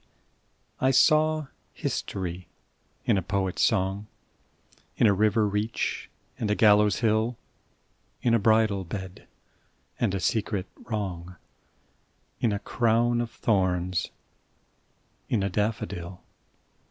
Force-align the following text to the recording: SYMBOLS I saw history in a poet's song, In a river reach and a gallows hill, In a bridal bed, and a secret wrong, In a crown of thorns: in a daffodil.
SYMBOLS 0.01 0.81
I 0.81 0.89
saw 0.91 1.47
history 1.73 2.47
in 3.05 3.19
a 3.19 3.21
poet's 3.21 3.61
song, 3.61 4.07
In 4.97 5.05
a 5.05 5.13
river 5.13 5.47
reach 5.47 6.09
and 6.39 6.49
a 6.49 6.55
gallows 6.55 7.01
hill, 7.01 7.37
In 8.23 8.33
a 8.33 8.39
bridal 8.39 8.83
bed, 8.83 9.27
and 9.99 10.15
a 10.15 10.19
secret 10.19 10.65
wrong, 10.75 11.35
In 12.39 12.51
a 12.51 12.57
crown 12.57 13.21
of 13.21 13.29
thorns: 13.29 14.09
in 15.29 15.43
a 15.43 15.51
daffodil. 15.51 16.23